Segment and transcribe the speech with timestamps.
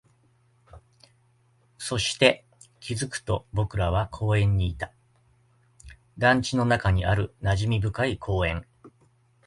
[1.77, 2.43] そして、
[2.79, 4.91] 気づくと僕らは公園にいた、
[6.17, 8.65] 団地の中にある馴染み深い公園